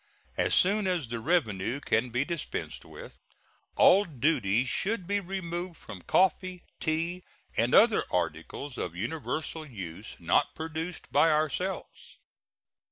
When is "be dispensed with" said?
2.09-3.19